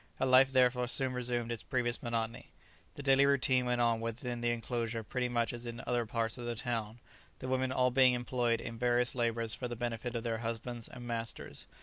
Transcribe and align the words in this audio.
Her 0.17 0.25
life 0.25 0.51
therefore 0.51 0.87
soon 0.87 1.13
resumed 1.13 1.51
its 1.51 1.61
previous 1.61 2.01
monotony. 2.01 2.49
The 2.95 3.03
daily 3.03 3.27
routine 3.27 3.67
went 3.67 3.81
on 3.81 4.01
within 4.01 4.41
the 4.41 4.49
enclosure 4.49 5.03
pretty 5.03 5.29
much 5.29 5.53
as 5.53 5.67
in 5.67 5.79
other 5.85 6.07
parts 6.07 6.39
of 6.39 6.47
the 6.47 6.55
town, 6.55 6.99
the 7.37 7.47
women 7.47 7.71
all 7.71 7.91
being 7.91 8.15
employed 8.15 8.61
in 8.61 8.79
various 8.79 9.13
labours 9.13 9.53
for 9.53 9.67
the 9.67 9.75
benefit 9.75 10.15
of 10.15 10.23
their 10.23 10.39
husbands 10.39 10.87
and 10.87 11.05
masters. 11.05 11.67